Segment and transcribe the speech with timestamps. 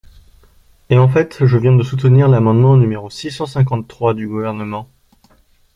[0.89, 4.89] Et en fait, je viens de soutenir l’amendement numéro six cent cinquante-trois du Gouvernement.